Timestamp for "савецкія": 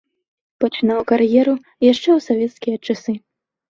2.33-2.77